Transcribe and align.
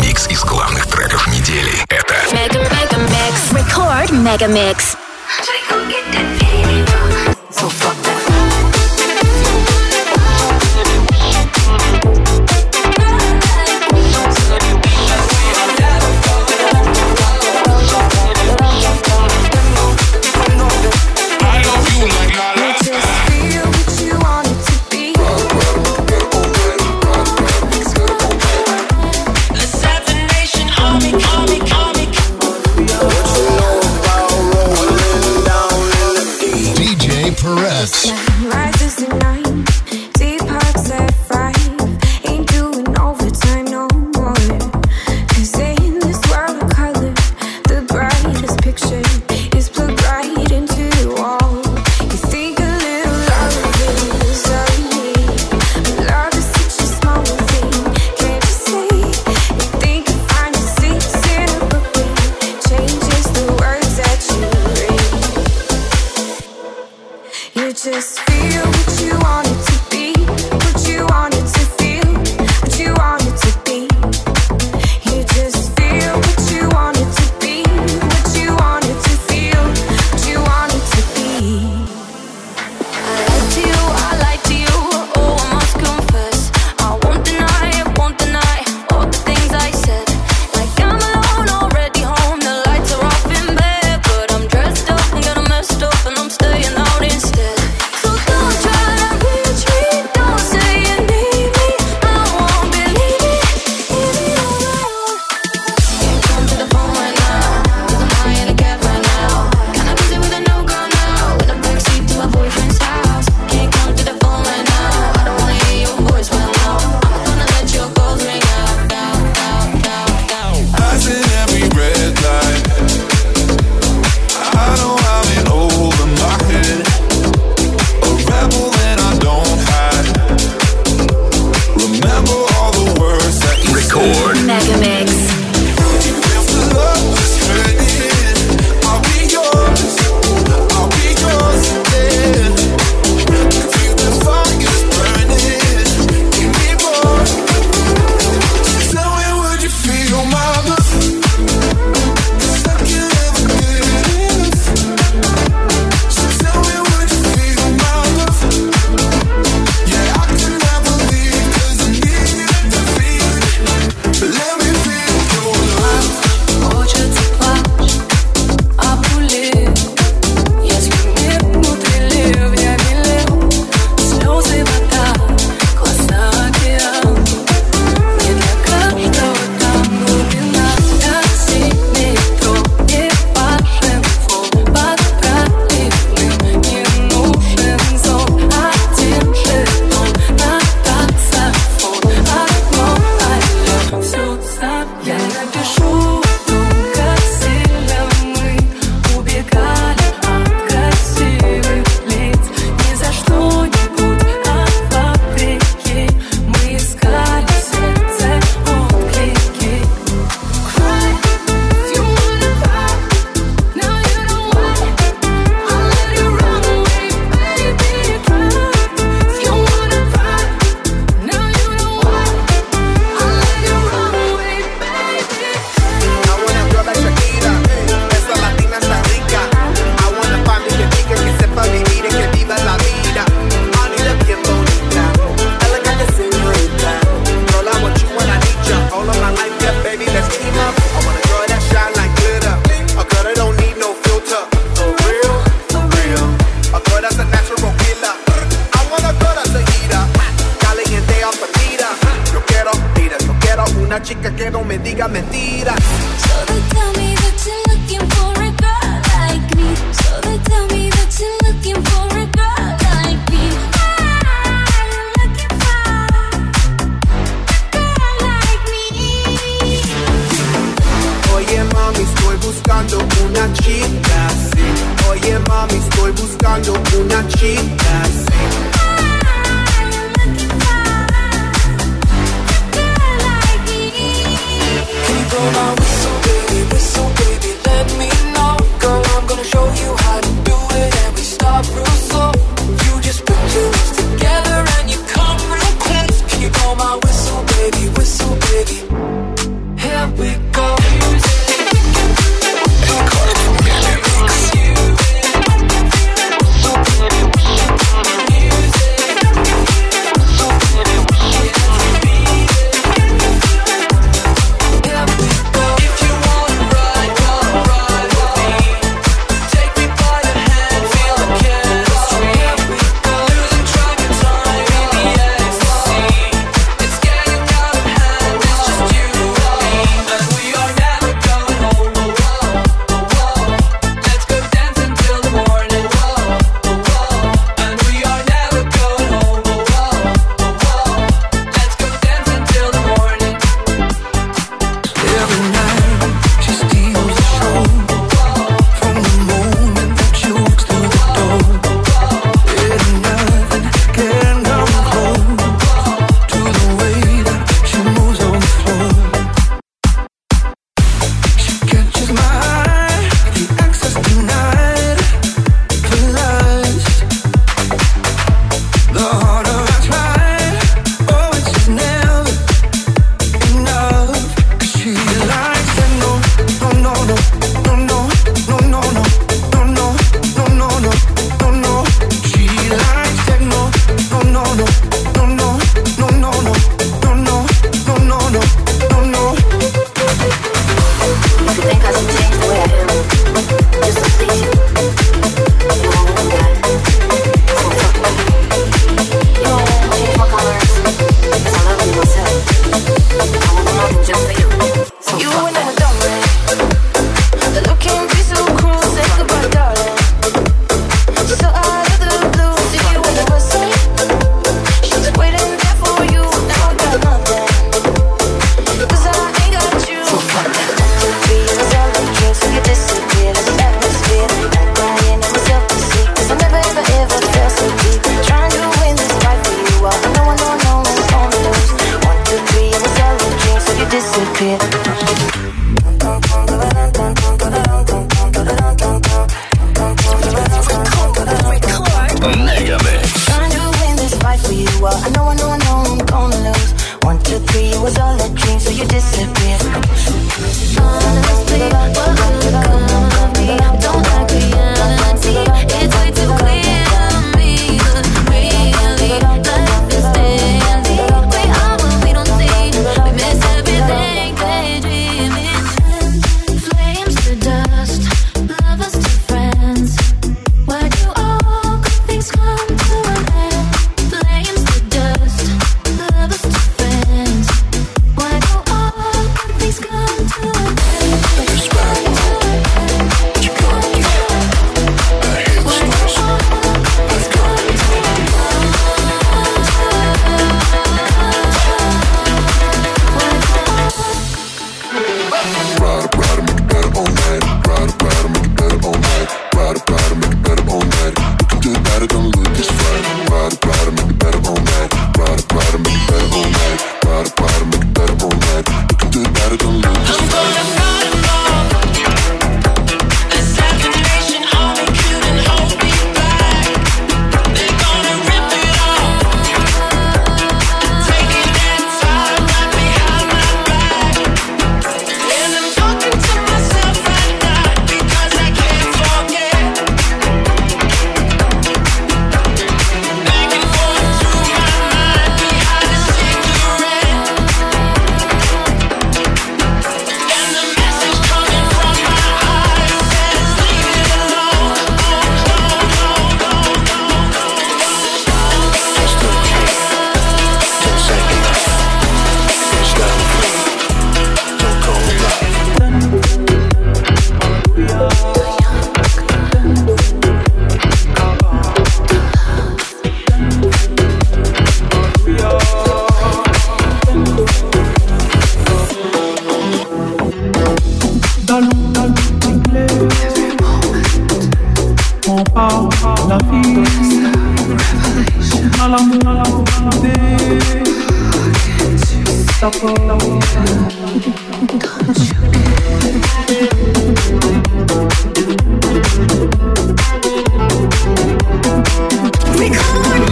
Микс 0.00 0.26
из 0.28 0.44
главных 0.44 0.86
треков 0.86 1.26
недели. 1.28 1.72
Это 1.88 2.14
Mega 2.30 2.58
Mega 2.60 2.98
Mix. 3.08 3.52
Record 3.52 4.10
Mega 4.10 4.48
Mix. 4.48 4.96
So 7.50 7.68
fuck 7.68 7.96
that. 8.04 8.57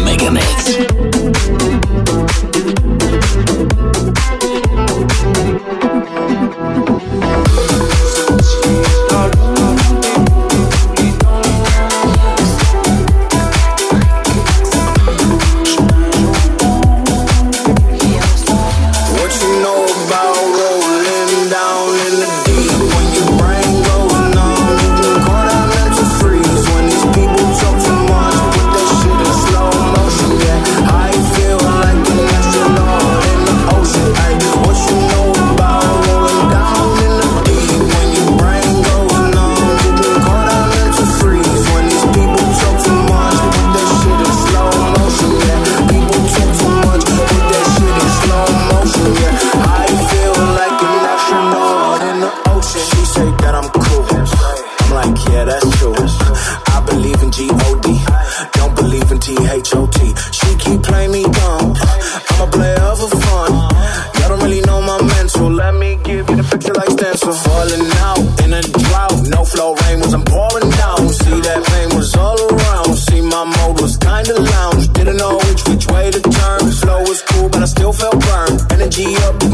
Mega 0.05 0.31
Mix. 0.31 0.96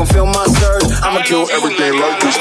can 0.05 0.15
feel 0.15 0.27
my 0.27 0.47
surge. 0.47 0.91
I'ma 1.03 1.23
do 1.23 1.49
everything 1.51 1.99
like 2.01 2.21
this. 2.21 2.32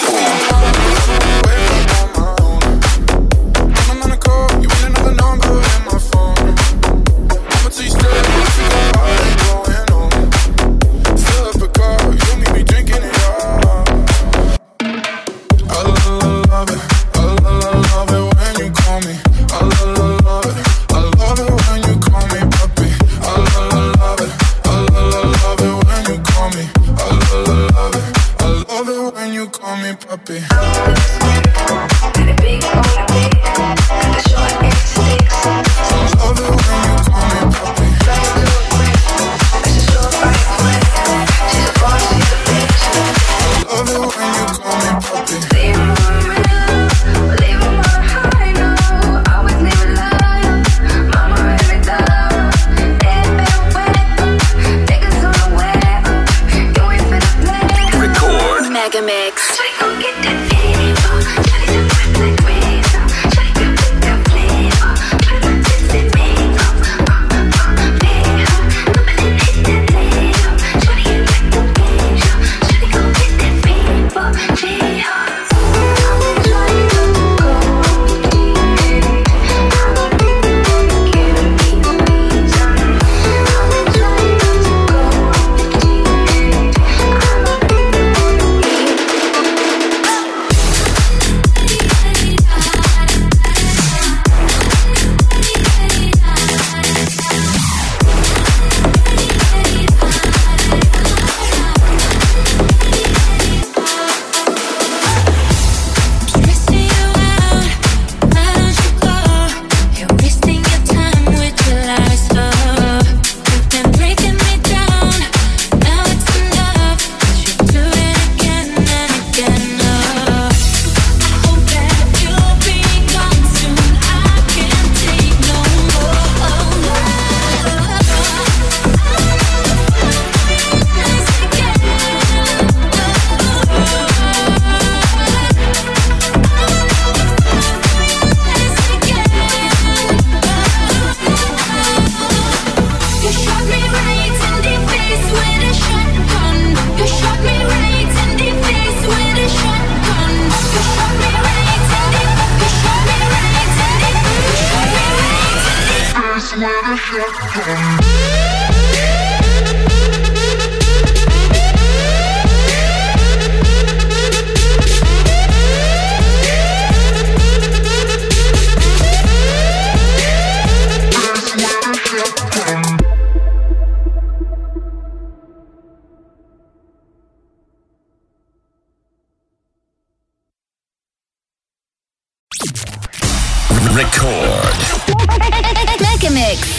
Мегамикс. 186.51 186.69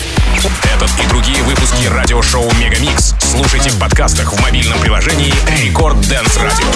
Этот 0.65 0.91
и 1.01 1.07
другие 1.09 1.43
выпуски 1.45 1.87
радиошоу 1.87 2.45
Мегамикс 2.61 3.15
слушайте 3.21 3.71
в 3.71 3.79
подкастах 3.79 4.33
в 4.33 4.43
мобильном 4.43 4.79
приложении 4.81 5.33
Рекорд 5.49 5.99
Дэнс 6.09 6.37
Радио. 6.37 6.67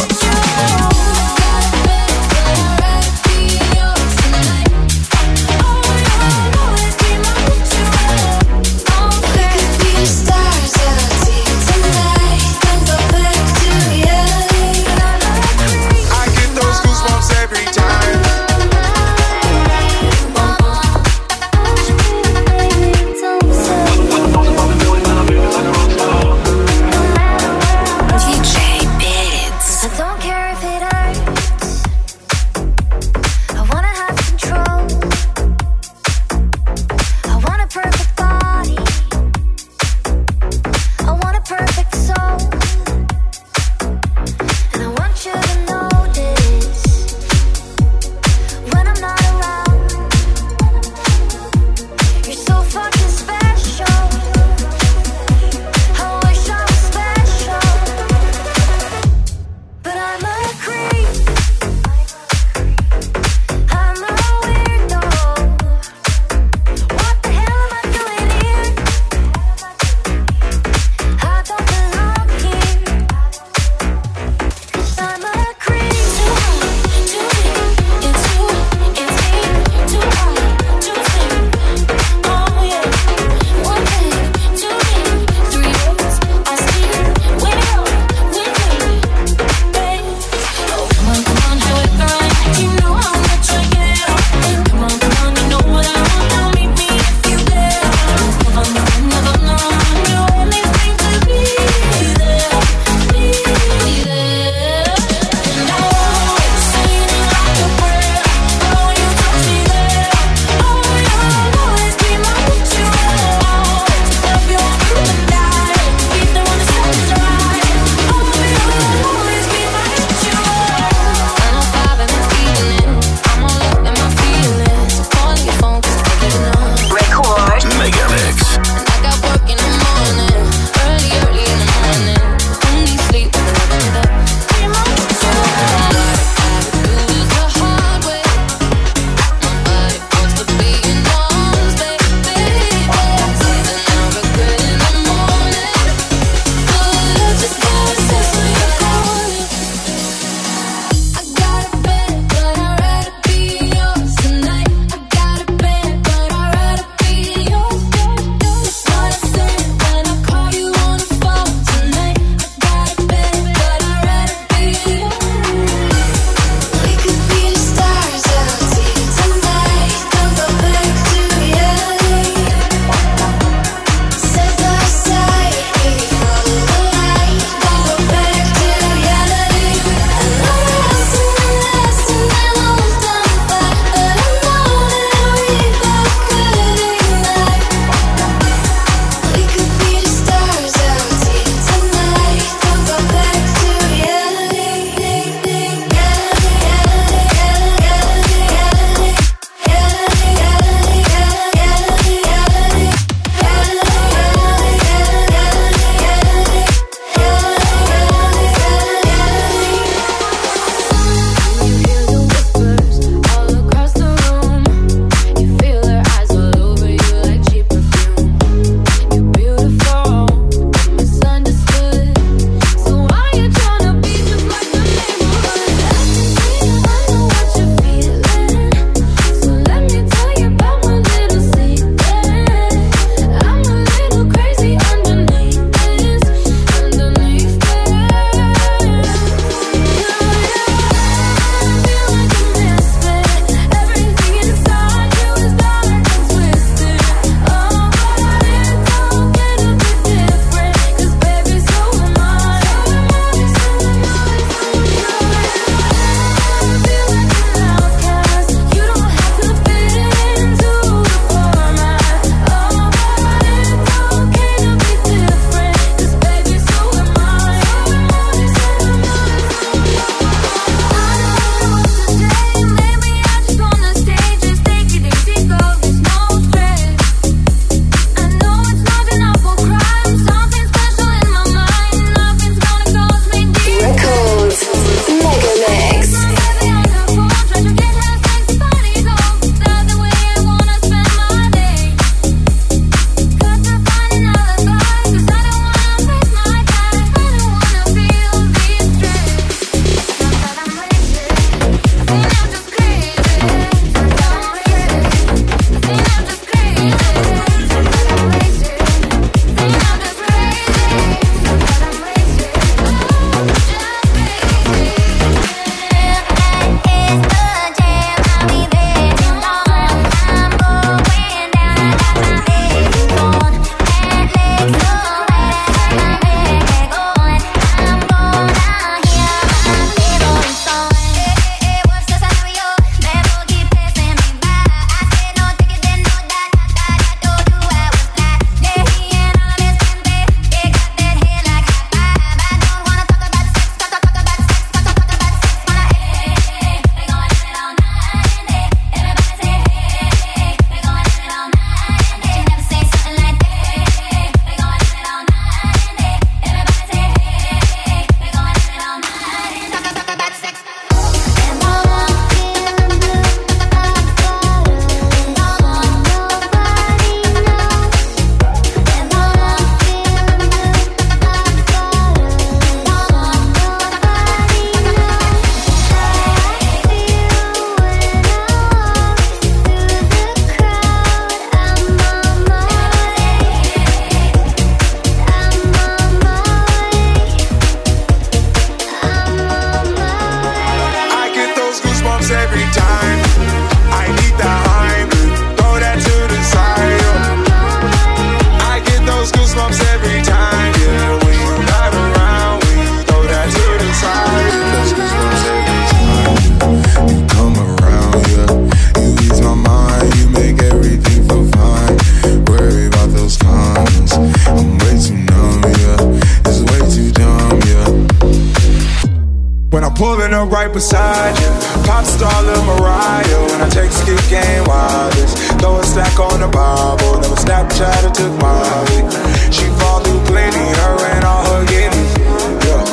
I'm 420.46 420.52
right 420.52 420.72
beside 420.72 421.36
you. 421.40 421.50
Pop 421.82 422.04
star 422.04 422.42
Lil 422.44 422.62
Mariah 422.62 423.42
when 423.50 423.62
I 423.62 423.68
take 423.68 423.90
skip 423.90 424.20
game 424.30 424.62
wireless. 424.64 425.34
Throw 425.58 425.80
a 425.80 425.84
stack 425.84 426.20
on 426.20 426.38
the 426.38 426.46
Bible, 426.46 427.18
never 427.20 427.34
Snapchat 427.34 428.06
I 428.06 428.12
took 428.14 428.32
Molly. 428.38 429.10
She 429.50 429.66
fall 429.80 429.98
through 430.04 430.22
plenty, 430.26 430.66
her 430.78 430.96
and 431.14 431.24
all 431.24 431.42
her 431.50 431.66
guineas. 431.66 432.14
Yeah, 432.62 432.84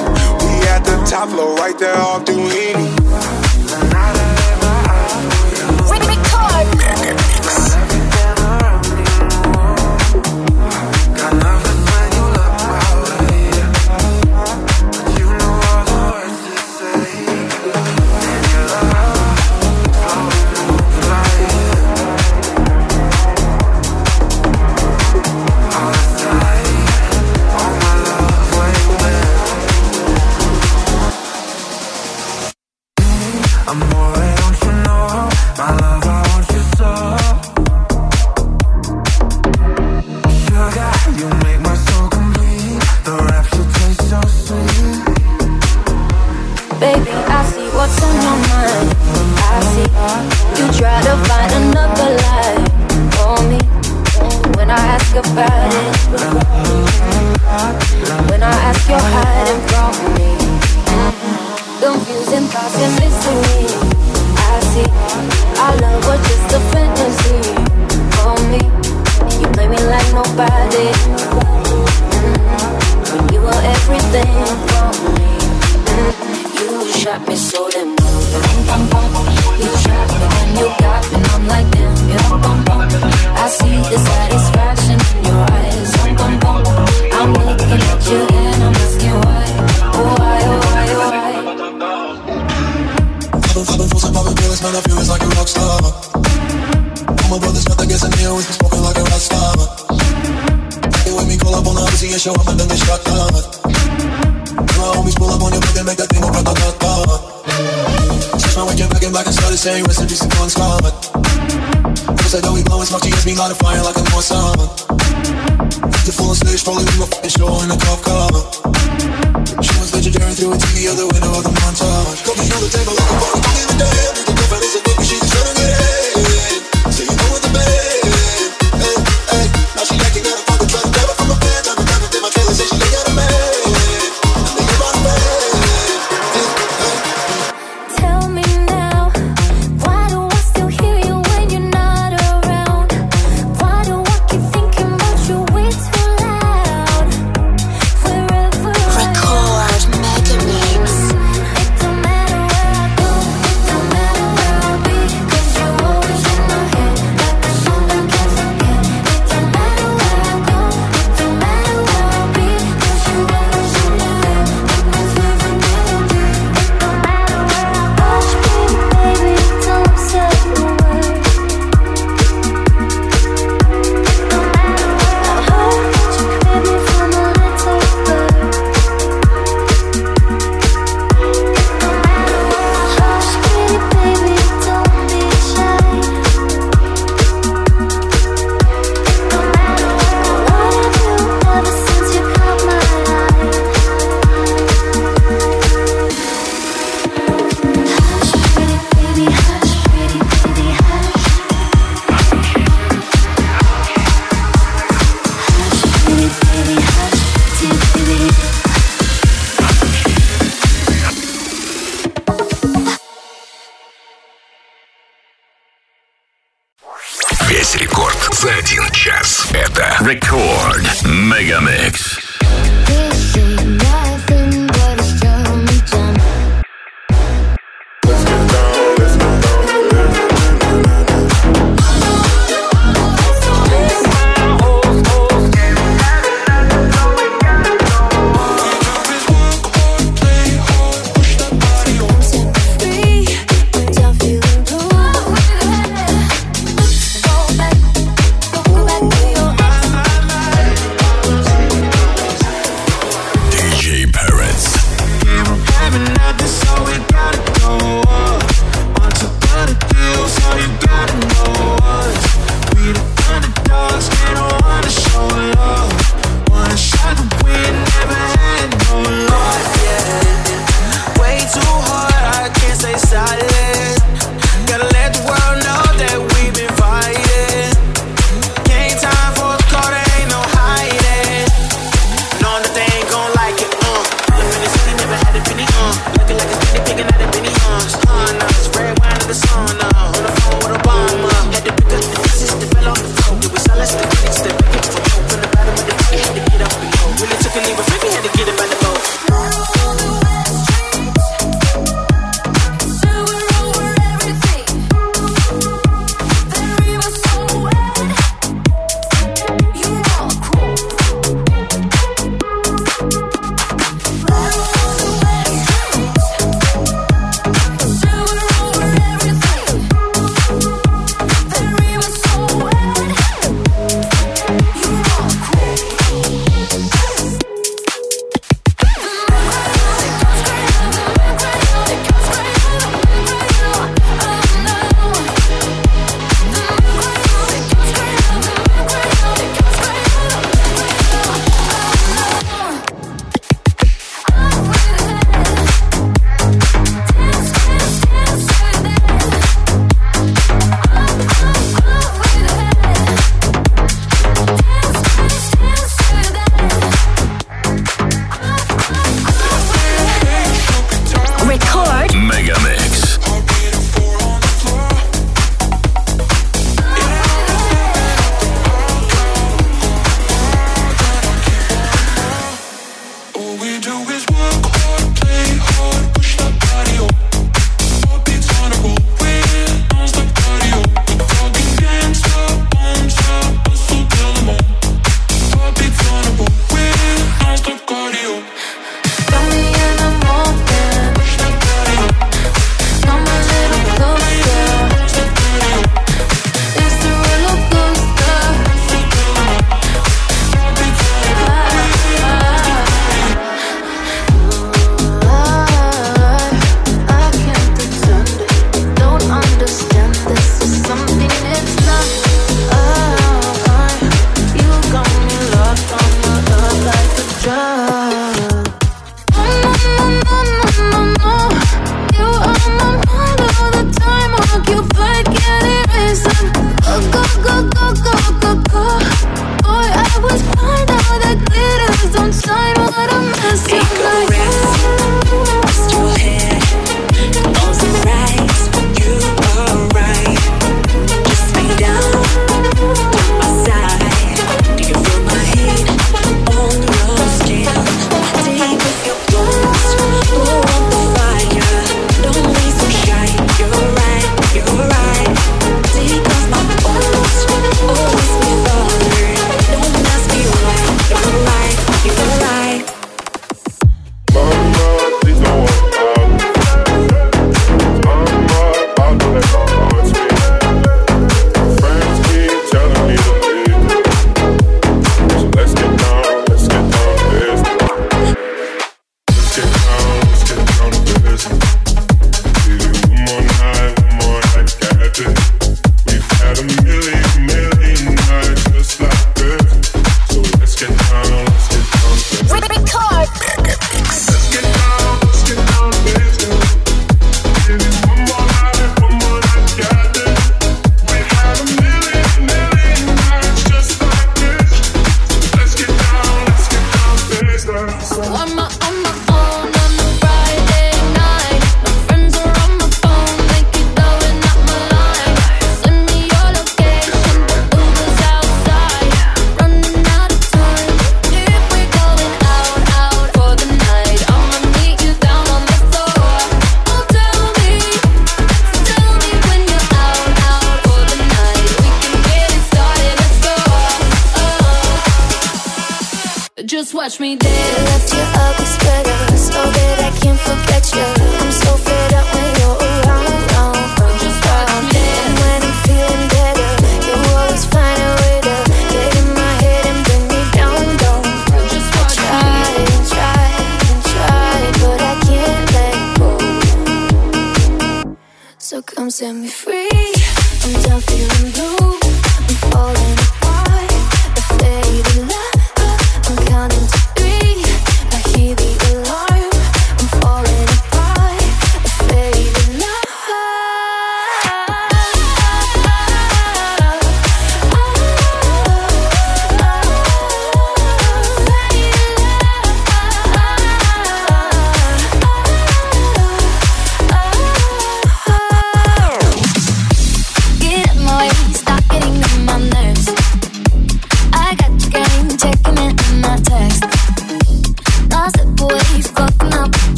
we 0.41 0.67
at 0.67 0.83
the 0.83 1.05
top 1.07 1.29
floor, 1.29 1.55
right 1.57 1.77
there 1.77 1.95
off 1.95 2.25
through. 2.25 2.72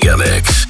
Mega 0.00 0.16
Mix. 0.16 0.67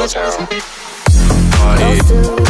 Motown. 0.00 0.48
Party. 1.60 2.49